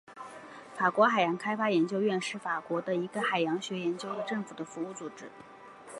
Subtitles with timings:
[0.75, 5.29] 法国海洋开发研究院是法国的一个海洋学研究的政府服务组织。